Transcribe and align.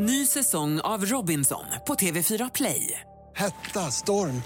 Ny 0.00 0.26
säsong 0.26 0.80
av 0.80 1.04
Robinson 1.04 1.64
på 1.86 1.94
TV4 1.94 2.50
Play. 2.54 3.00
Hetta, 3.34 3.80
storm, 3.80 4.42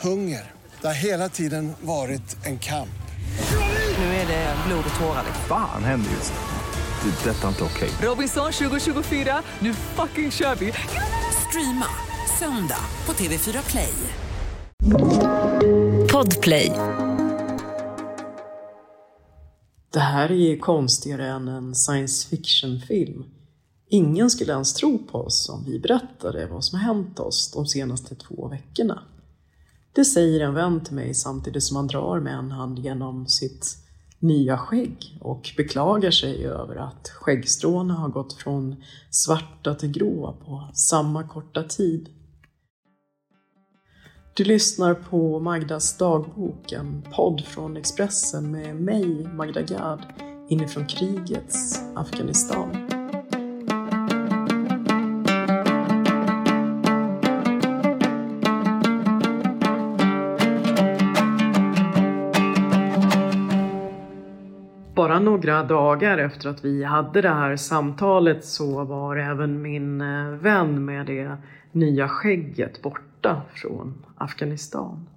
hunger. 0.00 0.52
Det 0.80 0.86
har 0.86 0.94
hela 0.94 1.28
tiden 1.28 1.72
varit 1.80 2.46
en 2.46 2.58
kamp. 2.58 3.02
Nu 3.98 4.04
är 4.04 4.26
det 4.26 4.56
blod 4.66 4.84
och 4.94 5.00
tårar. 5.00 5.24
Fan 5.48 5.84
händer 5.84 6.10
just 6.10 6.32
nu. 6.32 7.10
Det. 7.10 7.30
är 7.30 7.34
Detta 7.34 7.44
är 7.44 7.48
inte 7.48 7.64
okej. 7.64 7.90
Robinson 8.02 8.52
2024, 8.52 9.42
nu 9.58 9.74
fucking 9.74 10.30
kör 10.30 10.54
vi! 10.54 10.72
Streama 11.48 11.86
söndag 12.38 12.84
på 13.04 13.12
TV4 13.12 13.70
Play. 13.70 13.94
Podplay. 16.12 16.72
Det 19.92 20.00
här 20.00 20.30
är 20.30 20.34
ju 20.34 20.58
konstigare 20.58 21.28
än 21.28 21.48
en 21.48 21.74
science 21.74 22.28
fiction-film. 22.28 23.24
Ingen 23.94 24.30
skulle 24.30 24.52
ens 24.52 24.74
tro 24.74 24.98
på 24.98 25.18
oss 25.18 25.48
om 25.48 25.64
vi 25.64 25.78
berättade 25.78 26.46
vad 26.46 26.64
som 26.64 26.78
hänt 26.78 27.20
oss 27.20 27.52
de 27.52 27.66
senaste 27.66 28.14
två 28.14 28.48
veckorna. 28.48 29.02
Det 29.92 30.04
säger 30.04 30.40
en 30.40 30.54
vän 30.54 30.84
till 30.84 30.94
mig 30.94 31.14
samtidigt 31.14 31.62
som 31.62 31.76
han 31.76 31.86
drar 31.86 32.20
med 32.20 32.34
en 32.34 32.50
hand 32.50 32.78
genom 32.78 33.26
sitt 33.26 33.76
nya 34.18 34.58
skägg 34.58 35.18
och 35.20 35.50
beklagar 35.56 36.10
sig 36.10 36.46
över 36.46 36.76
att 36.76 37.08
skäggstråna 37.08 37.94
har 37.94 38.08
gått 38.08 38.32
från 38.32 38.76
svarta 39.10 39.74
till 39.74 39.92
grå 39.92 40.36
på 40.46 40.70
samma 40.74 41.28
korta 41.28 41.62
tid. 41.62 42.08
Du 44.34 44.44
lyssnar 44.44 44.94
på 44.94 45.40
Magdas 45.40 45.98
dagbok, 45.98 46.72
en 46.72 47.02
podd 47.16 47.44
från 47.44 47.76
Expressen 47.76 48.50
med 48.50 48.76
mig, 48.76 49.28
Magda 49.34 49.62
Gad, 49.62 50.02
inifrån 50.48 50.86
krigets 50.86 51.80
Afghanistan. 51.94 52.91
Några 65.22 65.62
dagar 65.62 66.18
efter 66.18 66.48
att 66.48 66.64
vi 66.64 66.84
hade 66.84 67.20
det 67.20 67.28
här 67.28 67.56
samtalet 67.56 68.44
så 68.44 68.84
var 68.84 69.16
även 69.16 69.62
min 69.62 70.00
eh, 70.00 70.26
vän 70.26 70.84
med 70.84 71.06
det 71.06 71.36
nya 71.72 72.08
skägget 72.08 72.82
borta 72.82 73.42
från 73.54 74.04
Afghanistan. 74.16 75.08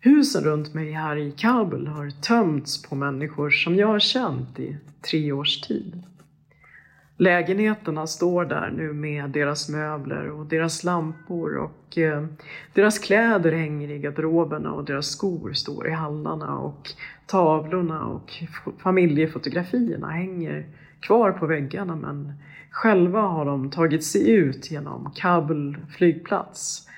Husen 0.00 0.44
runt 0.44 0.74
mig 0.74 0.92
här 0.92 1.16
i 1.16 1.32
Kabul 1.32 1.86
har 1.86 2.10
tömts 2.10 2.82
på 2.82 2.94
människor 2.94 3.50
som 3.50 3.76
jag 3.76 3.86
har 3.86 3.98
känt 3.98 4.58
i 4.58 4.76
tre 5.10 5.32
års 5.32 5.60
tid. 5.60 6.02
Lägenheterna 7.20 8.06
står 8.06 8.44
där 8.44 8.70
nu 8.76 8.92
med 8.92 9.30
deras 9.30 9.68
möbler 9.68 10.30
och 10.30 10.46
deras 10.46 10.84
lampor 10.84 11.56
och 11.56 11.98
eh, 11.98 12.26
deras 12.74 12.98
kläder 12.98 13.52
hänger 13.52 13.90
i 13.90 13.98
garderoberna 13.98 14.72
och 14.72 14.84
deras 14.84 15.06
skor 15.06 15.52
står 15.52 15.88
i 15.88 15.90
hallarna 15.90 16.58
och 16.58 16.88
tavlorna 17.26 18.04
och 18.06 18.32
familjefotografierna 18.78 20.10
hänger 20.10 20.66
kvar 21.00 21.32
på 21.32 21.46
väggarna 21.46 21.96
men 21.96 22.32
själva 22.70 23.20
har 23.20 23.44
de 23.44 23.70
tagit 23.70 24.04
sig 24.04 24.30
ut 24.30 24.70
genom 24.70 25.12
Kabul 25.16 25.76
flygplats. 25.96 26.88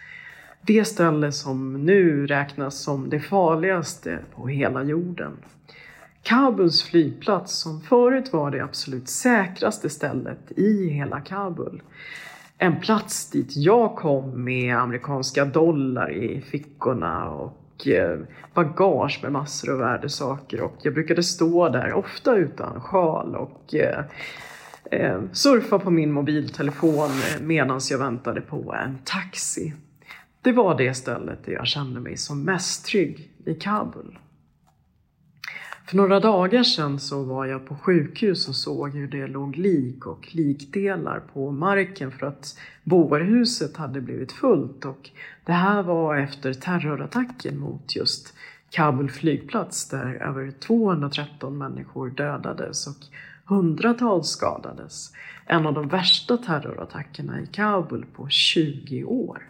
Det 0.67 0.85
ställe 0.85 1.33
som 1.33 1.85
nu 1.85 2.27
räknas 2.27 2.83
som 2.83 3.11
det 3.11 3.21
farligaste 3.21 4.19
på 4.35 4.47
hela 4.47 4.83
jorden. 4.83 5.33
Kabuls 6.23 6.83
flygplats 6.83 7.59
som 7.59 7.81
förut 7.81 8.33
var 8.33 8.51
det 8.51 8.65
absolut 8.65 9.09
säkraste 9.09 9.91
stället 9.91 10.53
i 10.57 10.89
hela 10.89 11.21
Kabul. 11.21 11.83
En 12.59 12.81
plats 12.81 13.31
dit 13.31 13.57
jag 13.57 13.97
kom 13.97 14.45
med 14.45 14.77
amerikanska 14.77 15.45
dollar 15.45 16.13
i 16.13 16.41
fickorna 16.41 17.31
och 17.31 17.87
eh, 17.87 18.19
bagage 18.55 19.21
med 19.23 19.33
massor 19.33 19.73
av 19.73 19.79
värdesaker 19.79 20.61
och 20.61 20.77
jag 20.83 20.95
brukade 20.95 21.23
stå 21.23 21.69
där, 21.69 21.93
ofta 21.93 22.37
utan 22.37 22.81
sjal 22.81 23.37
och 23.37 23.75
eh, 23.75 24.05
eh, 24.91 25.21
surfa 25.33 25.79
på 25.79 25.91
min 25.91 26.13
mobiltelefon 26.13 27.11
medan 27.41 27.81
jag 27.91 27.99
väntade 27.99 28.41
på 28.41 28.75
en 28.85 28.99
taxi. 29.05 29.75
Det 30.43 30.53
var 30.53 30.79
det 30.79 30.95
stället 30.95 31.45
där 31.45 31.53
jag 31.53 31.67
kände 31.67 32.01
mig 32.01 32.17
som 32.17 32.43
mest 32.43 32.87
trygg 32.87 33.31
i 33.45 33.55
Kabul. 33.55 34.19
För 35.87 35.97
några 35.97 36.21
dagar 36.21 36.63
sedan 36.63 37.01
så 37.01 37.23
var 37.23 37.47
jag 37.47 37.67
på 37.67 37.77
sjukhus 37.77 38.49
och 38.49 38.57
såg 38.57 38.91
hur 38.95 39.09
det 39.09 39.27
låg 39.27 39.57
lik 39.57 40.07
och 40.07 40.29
likdelar 40.35 41.21
på 41.21 41.51
marken 41.51 42.11
för 42.13 42.27
att 42.27 42.59
bårhuset 42.85 43.77
hade 43.77 44.01
blivit 44.01 44.33
fullt 44.33 44.85
och 44.85 45.11
det 45.45 45.53
här 45.53 45.83
var 45.83 46.17
efter 46.17 46.55
terrorattacken 46.55 47.59
mot 47.59 47.97
just 47.97 48.35
Kabul 48.71 49.11
flygplats 49.11 49.89
där 49.89 50.15
över 50.15 50.51
213 50.51 51.59
människor 51.59 52.11
dödades 52.11 52.87
och 52.87 53.05
hundratals 53.45 54.29
skadades. 54.29 55.13
En 55.47 55.67
av 55.67 55.75
de 55.75 55.89
värsta 55.89 56.37
terrorattackerna 56.37 57.41
i 57.41 57.47
Kabul 57.47 58.07
på 58.17 58.29
20 58.29 59.05
år. 59.05 59.43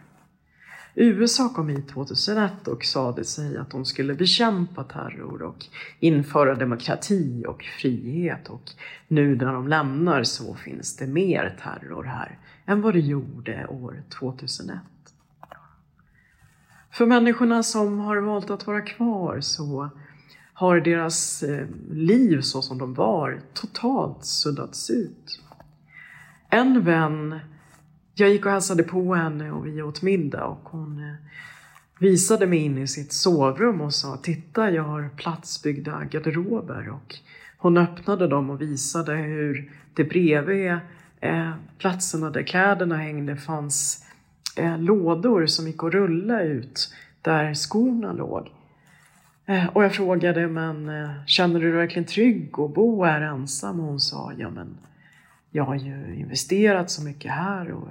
USA 0.95 1.49
kom 1.49 1.69
hit 1.69 1.87
2001 1.87 2.67
och 2.67 2.85
sade 2.85 3.23
sig 3.23 3.57
att 3.57 3.69
de 3.69 3.85
skulle 3.85 4.13
bekämpa 4.13 4.83
terror 4.83 5.41
och 5.41 5.65
införa 5.99 6.55
demokrati 6.55 7.45
och 7.47 7.63
frihet 7.63 8.49
och 8.49 8.71
nu 9.07 9.35
när 9.35 9.53
de 9.53 9.67
lämnar 9.67 10.23
så 10.23 10.55
finns 10.55 10.95
det 10.95 11.07
mer 11.07 11.57
terror 11.63 12.03
här 12.03 12.39
än 12.65 12.81
vad 12.81 12.93
det 12.93 12.99
gjorde 12.99 13.67
år 13.67 14.03
2001. 14.19 14.79
För 16.91 17.05
människorna 17.05 17.63
som 17.63 17.99
har 17.99 18.17
valt 18.17 18.49
att 18.49 18.67
vara 18.67 18.81
kvar 18.81 19.39
så 19.41 19.89
har 20.53 20.79
deras 20.79 21.43
eh, 21.43 21.67
liv 21.91 22.41
så 22.41 22.61
som 22.61 22.77
de 22.77 22.93
var 22.93 23.41
totalt 23.53 24.25
suddats 24.25 24.89
ut. 24.89 25.41
En 26.49 26.83
vän 26.83 27.39
jag 28.15 28.29
gick 28.29 28.45
och 28.45 28.51
hälsade 28.51 28.83
på 28.83 29.15
henne 29.15 29.51
och 29.51 29.67
vi 29.67 29.81
åt 29.81 30.01
middag 30.01 30.45
och 30.45 30.69
hon 30.69 30.99
eh, 30.99 31.15
visade 31.99 32.47
mig 32.47 32.59
in 32.59 32.77
i 32.77 32.87
sitt 32.87 33.13
sovrum 33.13 33.81
och 33.81 33.93
sa 33.93 34.17
Titta, 34.17 34.71
jag 34.71 34.83
har 34.83 35.09
platsbyggda 35.15 36.03
garderober 36.11 36.89
och 36.89 37.15
hon 37.57 37.77
öppnade 37.77 38.27
dem 38.27 38.49
och 38.49 38.61
visade 38.61 39.15
hur 39.15 39.71
det 39.93 40.03
bredvid 40.03 40.71
eh, 41.19 41.51
platserna 41.77 42.29
där 42.29 42.43
kläderna 42.43 42.97
hängde 42.97 43.35
fanns 43.35 44.05
eh, 44.55 44.79
lådor 44.79 45.45
som 45.45 45.67
gick 45.67 45.83
att 45.83 45.93
rulla 45.93 46.41
ut 46.41 46.93
där 47.21 47.53
skorna 47.53 48.13
låg. 48.13 48.49
Eh, 49.45 49.67
och 49.67 49.83
jag 49.83 49.95
frågade, 49.95 50.47
men 50.47 50.89
eh, 50.89 51.09
känner 51.25 51.59
du 51.59 51.69
dig 51.69 51.77
verkligen 51.77 52.05
trygg 52.05 52.59
att 52.59 52.73
bo 52.73 53.03
här 53.03 53.21
ensam? 53.21 53.79
Och 53.79 53.85
hon 53.85 53.99
sa, 53.99 54.31
ja 54.37 54.49
men 54.49 54.77
jag 55.55 55.63
har 55.63 55.75
ju 55.75 56.15
investerat 56.15 56.91
så 56.91 57.03
mycket 57.03 57.31
här 57.31 57.71
och 57.71 57.87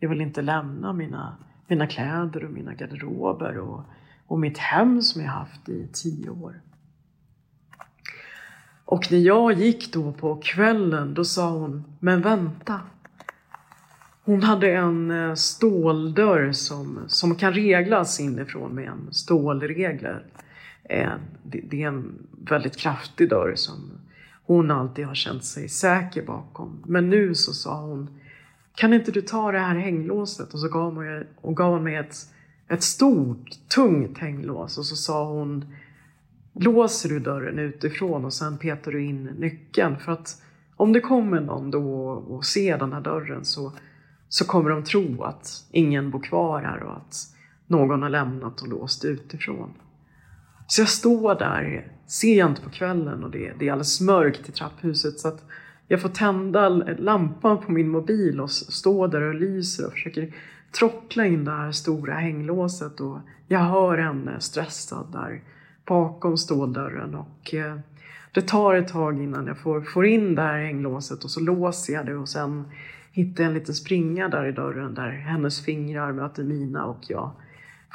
jag 0.00 0.08
vill 0.08 0.20
inte 0.20 0.42
lämna 0.42 0.92
mina, 0.92 1.36
mina 1.66 1.86
kläder 1.86 2.44
och 2.44 2.50
mina 2.50 2.74
garderober 2.74 3.58
och, 3.58 3.80
och 4.26 4.38
mitt 4.38 4.58
hem 4.58 5.02
som 5.02 5.22
jag 5.22 5.28
haft 5.28 5.68
i 5.68 5.88
tio 5.92 6.30
år. 6.30 6.60
Och 8.84 9.12
när 9.12 9.18
jag 9.18 9.52
gick 9.52 9.92
då 9.92 10.12
på 10.12 10.36
kvällen, 10.36 11.14
då 11.14 11.24
sa 11.24 11.50
hon, 11.50 11.84
men 12.00 12.22
vänta. 12.22 12.80
Hon 14.24 14.42
hade 14.42 14.72
en 14.72 15.10
eh, 15.10 15.34
ståldörr 15.34 16.52
som, 16.52 16.98
som 17.06 17.34
kan 17.34 17.52
reglas 17.52 18.20
inifrån 18.20 18.74
med 18.74 18.88
en 18.88 19.12
stålregler. 19.12 20.24
Eh, 20.84 21.12
det 21.42 21.82
är 21.82 21.88
en 21.88 22.26
väldigt 22.48 22.76
kraftig 22.76 23.28
dörr 23.28 23.54
som 23.56 23.90
hon 24.46 24.70
alltid 24.70 25.06
har 25.06 25.14
känt 25.14 25.44
sig 25.44 25.68
säker 25.68 26.26
bakom. 26.26 26.82
Men 26.86 27.10
nu 27.10 27.34
så 27.34 27.52
sa 27.52 27.80
hon, 27.80 28.08
kan 28.74 28.92
inte 28.92 29.10
du 29.10 29.22
ta 29.22 29.52
det 29.52 29.58
här 29.58 29.76
hänglåset? 29.76 30.54
Och 30.54 30.60
så 30.60 30.68
gav 30.68 30.94
hon, 30.94 31.24
och 31.40 31.56
gav 31.56 31.72
hon 31.72 31.84
mig 31.84 31.96
ett, 31.96 32.16
ett 32.68 32.82
stort, 32.82 33.68
tungt 33.74 34.18
hänglås 34.18 34.78
och 34.78 34.86
så 34.86 34.96
sa 34.96 35.32
hon, 35.32 35.64
låser 36.52 37.08
du 37.08 37.20
dörren 37.20 37.58
utifrån 37.58 38.24
och 38.24 38.32
sen 38.32 38.58
petar 38.58 38.92
du 38.92 39.04
in 39.04 39.24
nyckeln. 39.24 39.98
För 39.98 40.12
att 40.12 40.42
om 40.76 40.92
det 40.92 41.00
kommer 41.00 41.40
någon 41.40 41.70
då 41.70 42.08
och 42.08 42.44
ser 42.44 42.78
den 42.78 42.92
här 42.92 43.00
dörren 43.00 43.44
så, 43.44 43.72
så 44.28 44.44
kommer 44.44 44.70
de 44.70 44.84
tro 44.84 45.22
att 45.22 45.64
ingen 45.70 46.10
bor 46.10 46.22
kvar 46.22 46.62
här 46.62 46.82
och 46.82 46.96
att 46.96 47.16
någon 47.66 48.02
har 48.02 48.08
lämnat 48.08 48.60
och 48.60 48.68
låst 48.68 49.04
utifrån. 49.04 49.70
Så 50.66 50.80
jag 50.80 50.88
står 50.88 51.34
där 51.34 51.92
sent 52.06 52.62
på 52.62 52.70
kvällen 52.70 53.24
och 53.24 53.30
det, 53.30 53.52
det 53.58 53.68
är 53.68 53.72
alldeles 53.72 54.00
mörkt 54.00 54.48
i 54.48 54.52
trapphuset 54.52 55.18
så 55.18 55.28
att 55.28 55.44
jag 55.88 56.00
får 56.02 56.08
tända 56.08 56.68
lampan 56.98 57.58
på 57.58 57.72
min 57.72 57.88
mobil 57.88 58.40
och 58.40 58.50
stå 58.50 59.06
där 59.06 59.22
och 59.22 59.34
lyser 59.34 59.86
och 59.86 59.92
försöker 59.92 60.32
trockla 60.78 61.26
in 61.26 61.44
det 61.44 61.50
här 61.50 61.72
stora 61.72 62.14
hänglåset 62.14 63.00
och 63.00 63.18
jag 63.48 63.58
hör 63.58 63.98
henne 63.98 64.40
stressad 64.40 65.12
där 65.12 65.42
bakom 65.84 66.36
ståldörren 66.36 67.14
och 67.14 67.54
eh, 67.54 67.78
Det 68.32 68.42
tar 68.42 68.74
ett 68.74 68.88
tag 68.88 69.22
innan 69.22 69.46
jag 69.46 69.58
får, 69.58 69.80
får 69.80 70.06
in 70.06 70.34
det 70.34 70.42
här 70.42 70.58
hänglåset 70.58 71.24
och 71.24 71.30
så 71.30 71.40
låser 71.40 71.92
jag 71.92 72.06
det 72.06 72.16
och 72.16 72.28
sen 72.28 72.64
hittar 73.12 73.44
jag 73.44 73.48
en 73.48 73.54
liten 73.58 73.74
springa 73.74 74.28
där 74.28 74.46
i 74.46 74.52
dörren 74.52 74.94
där 74.94 75.10
hennes 75.10 75.64
fingrar 75.64 76.12
möter 76.12 76.44
mina 76.44 76.84
och 76.84 77.00
jag 77.08 77.30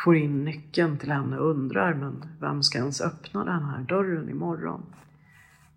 får 0.04 0.18
in 0.18 0.46
nyckeln 0.46 0.98
till 0.98 1.12
henne 1.12 1.38
och 1.38 1.50
undrar 1.50 1.94
men 1.94 2.26
vem 2.40 2.64
ska 2.64 2.78
ens 2.78 3.02
öppna 3.02 3.46
den 3.46 3.64
här 3.64 3.80
dörren 3.90 4.30
imorgon? 4.30 4.82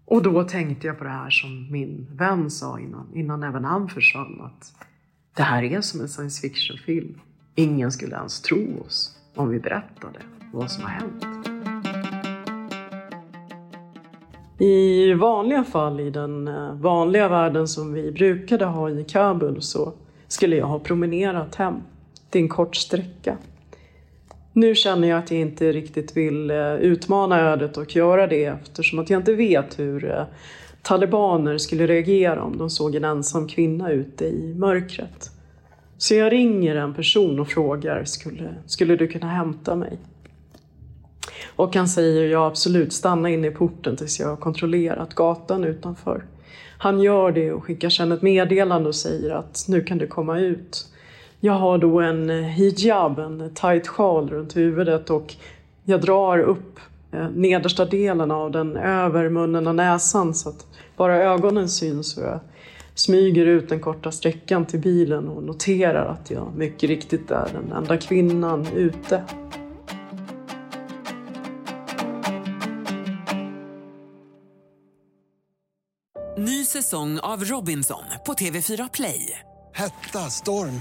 Och 0.04 0.22
då 0.22 0.44
tänkte 0.44 0.86
jag 0.86 0.98
på 0.98 1.04
det 1.04 1.10
här 1.10 1.30
som 1.30 1.72
min 1.72 2.06
vän 2.10 2.50
sa 2.50 2.80
innan, 2.80 3.06
innan 3.14 3.42
även 3.42 3.64
han 3.64 3.88
försvann 3.88 4.40
att 4.40 4.74
det 5.36 5.42
här 5.42 5.62
är 5.62 5.80
som 5.80 6.00
en 6.00 6.08
science 6.08 6.40
fiction-film. 6.40 7.20
Ingen 7.54 7.92
skulle 7.92 8.16
ens 8.16 8.40
tro 8.40 8.80
oss 8.86 9.18
om 9.34 9.48
vi 9.48 9.60
berättade 9.60 10.18
vad 10.52 10.70
som 10.70 10.84
har 10.84 10.90
hänt. 10.90 11.24
I 14.58 15.14
vanliga 15.14 15.64
fall 15.64 16.00
i 16.00 16.10
den 16.10 16.48
eh, 16.48 16.74
vanliga 16.74 17.28
världen 17.28 17.68
som 17.68 17.92
vi 17.92 18.12
brukade 18.12 18.64
ha 18.64 18.90
i 18.90 19.04
Kabul 19.04 19.62
så 19.62 19.92
skulle 20.28 20.56
jag 20.56 20.66
ha 20.66 20.78
promenerat 20.78 21.54
hem. 21.54 21.74
Det 22.30 22.38
är 22.38 22.42
en 22.42 22.48
kort 22.48 22.76
sträcka. 22.76 23.36
Nu 24.56 24.74
känner 24.74 25.08
jag 25.08 25.18
att 25.18 25.30
jag 25.30 25.40
inte 25.40 25.72
riktigt 25.72 26.16
vill 26.16 26.50
eh, 26.50 26.74
utmana 26.74 27.40
ödet 27.40 27.76
och 27.76 27.96
göra 27.96 28.26
det 28.26 28.44
eftersom 28.44 28.98
att 28.98 29.10
jag 29.10 29.20
inte 29.20 29.34
vet 29.34 29.78
hur 29.78 30.10
eh, 30.10 30.24
talibaner 30.82 31.58
skulle 31.58 31.86
reagera 31.86 32.42
om 32.42 32.58
de 32.58 32.70
såg 32.70 32.94
en 32.94 33.04
ensam 33.04 33.48
kvinna 33.48 33.90
ute 33.90 34.24
i 34.24 34.54
mörkret. 34.54 35.30
Så 35.98 36.14
jag 36.14 36.32
ringer 36.32 36.76
en 36.76 36.94
person 36.94 37.40
och 37.40 37.48
frågar, 37.48 38.04
skulle, 38.04 38.54
skulle 38.66 38.96
du 38.96 39.08
kunna 39.08 39.26
hämta 39.26 39.76
mig? 39.76 39.98
Och 41.56 41.76
han 41.76 41.88
säger, 41.88 42.28
ja 42.28 42.46
absolut, 42.46 42.92
stanna 42.92 43.30
inne 43.30 43.46
i 43.46 43.50
porten 43.50 43.96
tills 43.96 44.20
jag 44.20 44.28
har 44.28 44.36
kontrollerat 44.36 45.14
gatan 45.14 45.64
utanför. 45.64 46.24
Han 46.78 47.00
gör 47.00 47.32
det 47.32 47.52
och 47.52 47.64
skickar 47.64 47.88
sedan 47.88 48.12
ett 48.12 48.22
meddelande 48.22 48.88
och 48.88 48.94
säger 48.94 49.30
att 49.30 49.64
nu 49.68 49.80
kan 49.80 49.98
du 49.98 50.06
komma 50.06 50.38
ut. 50.40 50.86
Jag 51.44 51.54
har 51.54 51.78
då 51.78 52.00
en 52.00 52.30
hijab, 52.30 53.18
en 53.18 53.50
tight 53.54 53.86
sjal 53.86 54.30
runt 54.30 54.56
huvudet 54.56 55.10
och 55.10 55.34
jag 55.84 56.00
drar 56.00 56.38
upp 56.38 56.80
eh, 57.12 57.28
nedersta 57.30 57.84
delen 57.84 58.30
av 58.30 58.50
den 58.50 58.76
över 58.76 59.28
munnen 59.28 59.66
och 59.66 59.74
näsan 59.74 60.34
så 60.34 60.48
att 60.48 60.66
bara 60.96 61.16
ögonen 61.16 61.68
syns. 61.68 62.16
Och 62.16 62.22
jag 62.22 62.40
smyger 62.94 63.46
ut 63.46 63.68
den 63.68 63.80
korta 63.80 64.12
sträckan 64.12 64.66
till 64.66 64.80
bilen 64.80 65.28
och 65.28 65.42
noterar 65.42 66.06
att 66.06 66.30
jag 66.30 66.48
mycket 66.56 66.90
riktigt 66.90 67.30
är 67.30 67.48
den 67.52 67.72
enda 67.72 67.96
kvinnan 67.96 68.66
ute. 68.74 69.22
Ny 76.38 76.64
säsong 76.64 77.18
av 77.18 77.44
Robinson 77.44 78.04
på 78.26 78.32
TV4 78.32 78.90
Play. 78.92 79.40
Hetta, 79.76 80.18
storm, 80.18 80.80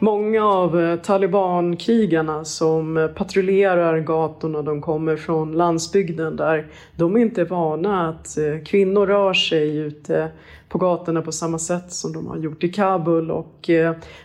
Många 0.00 0.44
av 0.44 0.80
eh, 0.80 0.96
talibankrigarna 0.96 2.44
som 2.44 2.96
eh, 2.96 3.06
patrullerar 3.06 4.00
gatorna, 4.00 4.62
de 4.62 4.80
kommer 4.80 5.16
från 5.16 5.52
landsbygden 5.52 6.36
där 6.36 6.66
de 6.96 7.16
inte 7.16 7.40
är 7.40 7.44
vana 7.44 8.08
att 8.08 8.38
eh, 8.38 8.64
kvinnor 8.64 9.06
rör 9.06 9.34
sig 9.34 9.76
ute 9.76 10.28
på 10.68 10.78
gatorna 10.78 11.22
på 11.22 11.32
samma 11.32 11.58
sätt 11.58 11.92
som 11.92 12.12
de 12.12 12.26
har 12.26 12.36
gjort 12.36 12.64
i 12.64 12.68
Kabul 12.68 13.30
och 13.30 13.70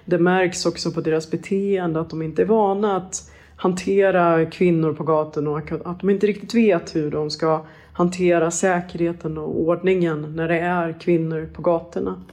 det 0.06 0.18
märks 0.20 0.66
också 0.66 0.92
på 0.92 1.02
deras 1.02 1.32
beteende 1.32 2.00
att 2.00 2.10
de 2.10 2.22
inte 2.22 2.42
är 2.42 2.46
vana 2.46 2.98
att 2.98 3.32
hantera 3.56 4.46
kvinnor 4.46 4.94
på 4.94 5.04
gatorna 5.04 5.50
och 5.50 5.72
att 5.86 6.00
de 6.00 6.10
inte 6.10 6.28
riktigt 6.28 6.54
vet 6.54 6.96
hur 6.96 7.12
de 7.12 7.30
ska 7.30 7.66
hantera 7.94 8.52
säkerheten 8.52 9.38
och 9.38 9.62
ordningen 9.62 10.36
när 10.36 10.48
det 10.48 10.60
är 10.60 11.00
kvinnor 11.00 11.50
på 11.54 11.62
gatorna. 11.62 12.24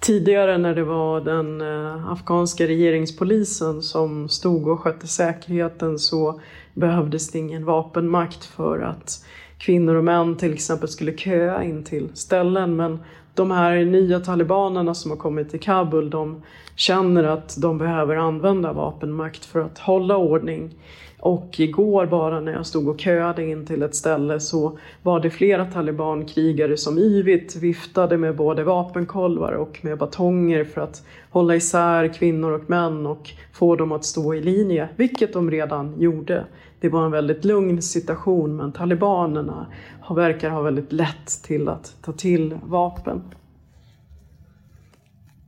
Tidigare 0.00 0.58
när 0.58 0.74
det 0.74 0.84
var 0.84 1.20
den 1.20 1.60
eh, 1.60 2.12
afghanska 2.12 2.66
regeringspolisen 2.66 3.82
som 3.82 4.28
stod 4.28 4.68
och 4.68 4.80
skötte 4.80 5.06
säkerheten 5.06 5.98
så 5.98 6.40
behövdes 6.74 7.30
det 7.30 7.38
ingen 7.38 7.64
vapenmakt 7.64 8.44
för 8.44 8.80
att 8.80 9.24
kvinnor 9.58 9.94
och 9.94 10.04
män 10.04 10.36
till 10.36 10.52
exempel 10.52 10.88
skulle 10.88 11.16
köa 11.16 11.64
in 11.64 11.84
till 11.84 12.08
ställen. 12.14 12.76
Men 12.76 12.98
de 13.34 13.50
här 13.50 13.84
nya 13.84 14.20
talibanerna 14.20 14.94
som 14.94 15.10
har 15.10 15.18
kommit 15.18 15.50
till 15.50 15.60
Kabul, 15.60 16.10
de 16.10 16.42
känner 16.76 17.24
att 17.24 17.56
de 17.58 17.78
behöver 17.78 18.16
använda 18.16 18.72
vapenmakt 18.72 19.44
för 19.44 19.60
att 19.60 19.78
hålla 19.78 20.16
ordning. 20.16 20.74
Och 21.20 21.60
igår 21.60 22.06
bara 22.06 22.40
när 22.40 22.52
jag 22.52 22.66
stod 22.66 22.88
och 22.88 23.00
köade 23.00 23.46
in 23.46 23.66
till 23.66 23.82
ett 23.82 23.94
ställe 23.94 24.40
så 24.40 24.78
var 25.02 25.20
det 25.20 25.30
flera 25.30 25.64
talibankrigare 25.64 26.76
som 26.76 26.98
yvigt 26.98 27.56
viftade 27.56 28.16
med 28.16 28.36
både 28.36 28.64
vapenkolvar 28.64 29.52
och 29.52 29.78
med 29.82 29.98
batonger 29.98 30.64
för 30.64 30.80
att 30.80 31.02
hålla 31.30 31.54
isär 31.54 32.14
kvinnor 32.14 32.52
och 32.52 32.70
män 32.70 33.06
och 33.06 33.30
få 33.52 33.76
dem 33.76 33.92
att 33.92 34.04
stå 34.04 34.34
i 34.34 34.40
linje, 34.40 34.88
vilket 34.96 35.32
de 35.32 35.50
redan 35.50 36.00
gjorde. 36.00 36.44
Det 36.80 36.88
var 36.88 37.04
en 37.04 37.10
väldigt 37.10 37.44
lugn 37.44 37.82
situation 37.82 38.56
men 38.56 38.72
talibanerna 38.72 39.66
verkar 40.10 40.50
ha 40.50 40.62
väldigt 40.62 40.92
lätt 40.92 41.42
till 41.42 41.68
att 41.68 41.96
ta 42.02 42.12
till 42.12 42.58
vapen. 42.64 43.22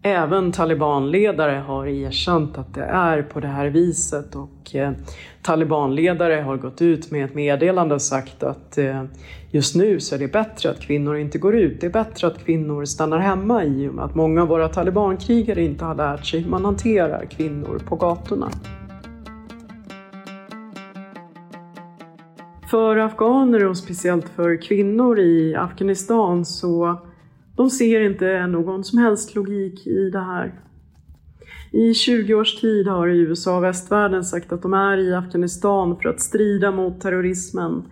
Även 0.03 0.53
talibanledare 0.53 1.63
har 1.67 1.87
erkänt 1.87 2.59
att 2.59 2.75
det 2.75 2.83
är 2.85 3.23
på 3.23 3.41
det 3.41 3.49
här 3.49 3.67
viset 3.67 4.35
och 4.35 4.75
eh, 4.75 4.93
talibanledare 5.43 6.35
har 6.35 6.57
gått 6.57 6.83
ut 6.83 7.11
med 7.11 7.25
ett 7.25 7.35
meddelande 7.35 7.95
och 7.95 8.03
sagt 8.03 8.43
att 8.43 8.79
eh, 8.79 9.05
just 9.51 9.75
nu 9.75 10.01
så 10.01 10.15
är 10.15 10.19
det 10.19 10.33
bättre 10.33 10.71
att 10.71 10.81
kvinnor 10.81 11.17
inte 11.17 11.39
går 11.39 11.57
ut. 11.57 11.81
Det 11.81 11.87
är 11.87 11.91
bättre 11.91 12.27
att 12.27 12.45
kvinnor 12.45 12.85
stannar 12.85 13.19
hemma 13.19 13.65
i 13.65 13.89
och 13.89 13.95
med 13.95 14.05
att 14.05 14.15
många 14.15 14.43
av 14.43 14.49
våra 14.49 14.69
talibankrigare 14.69 15.63
inte 15.63 15.85
har 15.85 15.95
lärt 15.95 16.27
sig 16.27 16.41
hur 16.41 16.51
man 16.51 16.65
hanterar 16.65 17.25
kvinnor 17.25 17.79
på 17.89 17.97
gatorna. 17.97 18.51
För 22.71 22.97
afghaner 22.97 23.69
och 23.69 23.77
speciellt 23.77 24.29
för 24.29 24.63
kvinnor 24.63 25.19
i 25.19 25.55
Afghanistan 25.55 26.45
så 26.45 27.01
de 27.61 27.71
ser 27.71 28.01
inte 28.01 28.47
någon 28.47 28.85
som 28.85 28.99
helst 28.99 29.35
logik 29.35 29.87
i 29.87 30.11
det 30.11 30.21
här. 30.21 30.53
I 31.71 31.95
20 31.95 32.35
års 32.35 32.61
tid 32.61 32.87
har 32.87 33.09
USA 33.09 33.57
och 33.57 33.65
västvärlden 33.65 34.25
sagt 34.25 34.53
att 34.53 34.63
de 34.63 34.75
är 34.75 34.99
i 34.99 35.15
Afghanistan 35.15 35.97
för 35.97 36.09
att 36.09 36.21
strida 36.21 36.71
mot 36.71 37.01
terrorismen, 37.01 37.83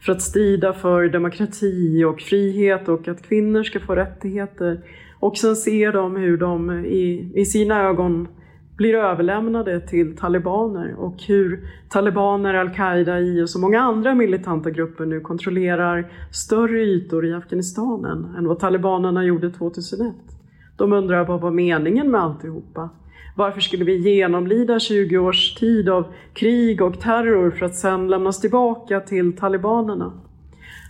för 0.00 0.12
att 0.12 0.22
strida 0.22 0.72
för 0.72 1.08
demokrati 1.08 2.04
och 2.04 2.20
frihet 2.20 2.88
och 2.88 3.08
att 3.08 3.22
kvinnor 3.22 3.62
ska 3.62 3.80
få 3.80 3.94
rättigheter. 3.94 4.80
Och 5.20 5.36
sen 5.36 5.56
ser 5.56 5.92
de 5.92 6.16
hur 6.16 6.36
de 6.36 6.84
i, 6.84 7.32
i 7.34 7.44
sina 7.44 7.82
ögon 7.82 8.28
blir 8.76 8.94
överlämnade 8.94 9.80
till 9.80 10.16
talibaner 10.16 10.94
och 10.98 11.22
hur 11.28 11.68
talibaner, 11.88 12.54
al-Qaida, 12.54 13.20
IS 13.20 13.54
och 13.54 13.60
många 13.60 13.80
andra 13.80 14.14
militanta 14.14 14.70
grupper 14.70 15.06
nu 15.06 15.20
kontrollerar 15.20 16.12
större 16.32 16.80
ytor 16.82 17.26
i 17.26 17.32
Afghanistan 17.32 18.04
än 18.38 18.48
vad 18.48 18.58
talibanerna 18.58 19.24
gjorde 19.24 19.50
2001. 19.50 20.14
De 20.76 20.92
undrar 20.92 21.24
vad 21.24 21.40
var 21.40 21.50
meningen 21.50 22.10
med 22.10 22.20
alltihopa? 22.20 22.88
Varför 23.36 23.60
skulle 23.60 23.84
vi 23.84 23.96
genomlida 23.96 24.78
20 24.78 25.18
års 25.18 25.54
tid 25.54 25.88
av 25.88 26.04
krig 26.32 26.82
och 26.82 27.00
terror 27.00 27.50
för 27.50 27.66
att 27.66 27.74
sedan 27.74 28.08
lämnas 28.08 28.40
tillbaka 28.40 29.00
till 29.00 29.36
talibanerna? 29.36 30.12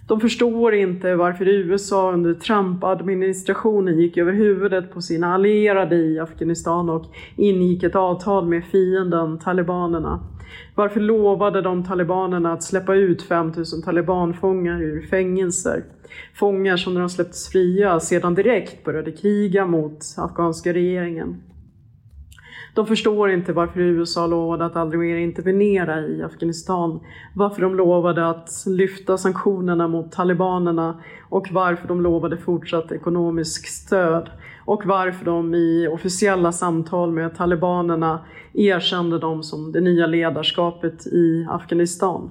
De 0.07 0.21
förstår 0.21 0.75
inte 0.75 1.17
varför 1.17 1.49
USA 1.49 2.13
under 2.13 2.35
Trump-administrationen 2.35 3.99
gick 3.99 4.17
över 4.17 4.33
huvudet 4.33 4.93
på 4.93 5.01
sina 5.03 5.35
allierade 5.35 5.97
i 5.97 6.19
Afghanistan 6.19 6.91
och 6.91 7.05
ingick 7.37 7.83
ett 7.83 7.97
avtal 7.97 8.47
med 8.49 8.65
fienden 8.65 9.39
talibanerna. 9.39 10.21
Varför 10.75 11.01
lovade 11.01 11.63
de 11.63 11.85
talibanerna 11.85 12.53
att 12.53 12.63
släppa 12.63 12.95
ut 12.95 13.23
5000 13.23 13.83
talibanfångar 13.83 14.83
ur 14.83 15.03
fängelser? 15.03 15.85
Fångar 16.35 16.77
som 16.77 16.95
när 16.95 17.01
de 17.01 17.11
släpptes 17.11 17.49
fria 17.49 18.01
sedan 18.01 18.35
direkt 18.35 18.85
började 18.85 19.13
kriga 19.13 19.67
mot 19.67 19.99
afghanska 20.17 20.73
regeringen. 20.73 21.43
De 22.75 22.87
förstår 22.87 23.31
inte 23.31 23.53
varför 23.53 23.81
USA 23.81 24.27
lovade 24.27 24.65
att 24.65 24.77
aldrig 24.77 25.01
mer 25.01 25.17
intervenera 25.17 26.01
i 26.01 26.23
Afghanistan, 26.23 27.01
varför 27.35 27.63
de 27.63 27.75
lovade 27.75 28.29
att 28.29 28.51
lyfta 28.67 29.19
sanktionerna 29.19 29.89
mot 29.89 30.13
talibanerna 30.13 31.01
och 31.31 31.49
varför 31.53 31.89
de 31.89 32.01
lovade 32.01 32.37
fortsatt 32.37 32.93
ekonomiskt 32.93 33.69
stöd 33.69 34.31
och 34.65 34.83
varför 34.87 35.25
de 35.25 35.55
i 35.55 35.89
officiella 35.93 36.53
samtal 36.53 37.13
med 37.13 37.37
talibanerna 37.37 38.25
erkände 38.55 39.19
dem 39.19 39.43
som 39.43 39.73
det 39.73 39.81
nya 39.81 40.07
ledarskapet 40.07 41.07
i 41.07 41.47
Afghanistan. 41.51 42.31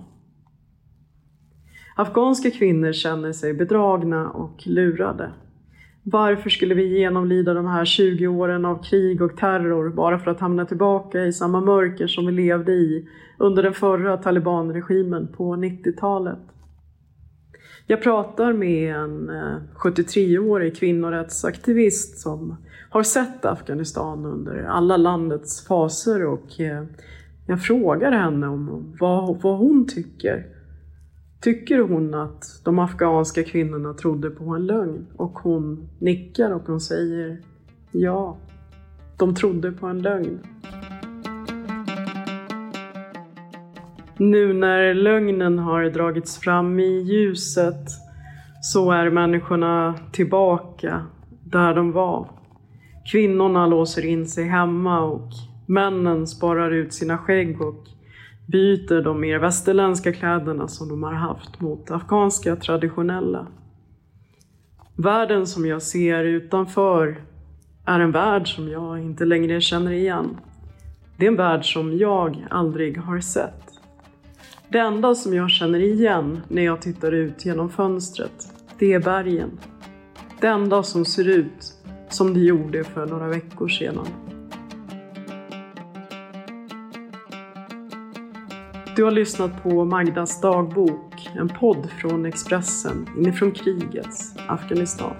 Afghanska 1.95 2.51
kvinnor 2.51 2.91
känner 2.91 3.31
sig 3.31 3.53
bedragna 3.53 4.29
och 4.29 4.67
lurade. 4.67 5.31
Varför 6.05 6.49
skulle 6.49 6.75
vi 6.75 6.99
genomlida 6.99 7.53
de 7.53 7.65
här 7.65 7.85
20 7.85 8.27
åren 8.27 8.65
av 8.65 8.83
krig 8.83 9.21
och 9.21 9.37
terror 9.37 9.89
bara 9.89 10.19
för 10.19 10.31
att 10.31 10.39
hamna 10.39 10.65
tillbaka 10.65 11.23
i 11.23 11.33
samma 11.33 11.61
mörker 11.61 12.07
som 12.07 12.25
vi 12.25 12.31
levde 12.31 12.71
i 12.71 13.07
under 13.37 13.63
den 13.63 13.73
förra 13.73 14.17
talibanregimen 14.17 15.27
på 15.27 15.55
90-talet? 15.55 16.39
Jag 17.87 18.01
pratar 18.01 18.53
med 18.53 18.95
en 18.95 19.29
eh, 19.29 19.55
73-årig 19.75 20.77
kvinnorättsaktivist 20.77 22.17
som 22.17 22.57
har 22.89 23.03
sett 23.03 23.45
Afghanistan 23.45 24.25
under 24.25 24.63
alla 24.63 24.97
landets 24.97 25.67
faser 25.67 26.25
och 26.25 26.59
eh, 26.59 26.83
jag 27.47 27.61
frågar 27.61 28.11
henne 28.11 28.47
om 28.47 28.95
vad, 28.99 29.41
vad 29.41 29.57
hon 29.57 29.87
tycker. 29.87 30.52
Tycker 31.43 31.79
hon 31.79 32.13
att 32.13 32.61
de 32.63 32.79
afghanska 32.79 33.43
kvinnorna 33.43 33.93
trodde 33.93 34.29
på 34.29 34.49
en 34.49 34.65
lögn? 34.65 35.07
Och 35.17 35.31
hon 35.31 35.89
nickar 35.99 36.51
och 36.51 36.61
hon 36.67 36.81
säger 36.81 37.37
ja, 37.91 38.37
de 39.17 39.35
trodde 39.35 39.71
på 39.71 39.87
en 39.87 40.01
lögn. 40.01 40.39
Nu 44.17 44.53
när 44.53 44.93
lögnen 44.93 45.59
har 45.59 45.83
dragits 45.83 46.37
fram 46.37 46.79
i 46.79 47.01
ljuset 47.01 47.87
så 48.61 48.91
är 48.91 49.09
människorna 49.09 49.95
tillbaka 50.11 51.05
där 51.43 51.75
de 51.75 51.91
var. 51.91 52.29
Kvinnorna 53.11 53.67
låser 53.67 54.05
in 54.05 54.27
sig 54.27 54.43
hemma 54.43 55.01
och 55.01 55.29
männen 55.65 56.27
sparar 56.27 56.71
ut 56.71 56.93
sina 56.93 57.17
skägg 57.17 57.61
och 57.61 57.83
byter 58.45 59.01
de 59.01 59.21
mer 59.21 59.39
västerländska 59.39 60.13
kläderna 60.13 60.67
som 60.67 60.89
de 60.89 61.03
har 61.03 61.13
haft 61.13 61.59
mot 61.61 61.91
afghanska 61.91 62.55
traditionella. 62.55 63.47
Världen 64.95 65.47
som 65.47 65.65
jag 65.65 65.81
ser 65.81 66.23
utanför 66.23 67.21
är 67.85 67.99
en 67.99 68.11
värld 68.11 68.55
som 68.55 68.69
jag 68.69 68.99
inte 68.99 69.25
längre 69.25 69.61
känner 69.61 69.91
igen. 69.91 70.37
Det 71.17 71.25
är 71.25 71.31
en 71.31 71.35
värld 71.35 71.73
som 71.73 71.97
jag 71.97 72.47
aldrig 72.49 72.97
har 72.97 73.19
sett. 73.19 73.63
Det 74.69 74.79
enda 74.79 75.15
som 75.15 75.33
jag 75.33 75.49
känner 75.49 75.79
igen 75.79 76.41
när 76.47 76.61
jag 76.61 76.81
tittar 76.81 77.11
ut 77.11 77.45
genom 77.45 77.69
fönstret, 77.69 78.47
det 78.79 78.93
är 78.93 78.99
bergen. 78.99 79.59
Det 80.41 80.47
enda 80.47 80.83
som 80.83 81.05
ser 81.05 81.27
ut 81.27 81.73
som 82.09 82.33
det 82.33 82.39
gjorde 82.39 82.83
för 82.83 83.05
några 83.05 83.27
veckor 83.27 83.67
sedan. 83.67 84.07
Du 88.95 89.03
har 89.03 89.11
lyssnat 89.11 89.63
på 89.63 89.85
Magdas 89.85 90.41
dagbok, 90.41 91.29
en 91.35 91.49
podd 91.49 91.89
från 92.01 92.25
Expressen 92.25 93.09
inifrån 93.17 93.51
krigets 93.51 94.33
Afghanistan. 94.47 95.15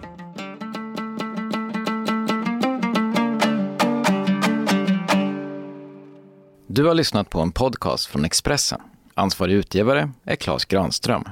Du 6.68 6.86
har 6.86 6.94
lyssnat 6.94 7.30
på 7.30 7.42
en 7.42 7.52
podcast 7.52 8.06
från 8.06 8.26
Expressen. 8.26 8.82
Ansvarig 9.14 9.54
utgivare 9.54 10.12
är 10.24 10.36
Klas 10.36 10.66
Granström. 10.66 11.24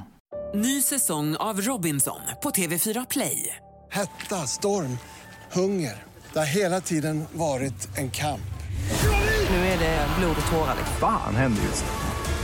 Ny 0.54 0.82
säsong 0.82 1.36
av 1.36 1.60
Robinson 1.60 2.20
på 2.42 2.50
TV4 2.50 3.06
Play. 3.10 3.56
Hetta, 3.90 4.36
storm, 4.36 4.98
hunger. 5.52 6.02
Det 6.32 6.38
har 6.38 6.46
hela 6.46 6.80
tiden 6.80 7.24
varit 7.32 7.98
en 7.98 8.10
kamp. 8.10 8.40
Nu 9.50 9.56
är 9.56 9.78
det 9.78 10.06
blod 10.18 10.36
och 10.44 10.52
tårar. 10.52 10.76
Fan 11.00 11.34
händer 11.34 11.62
just 11.62 11.84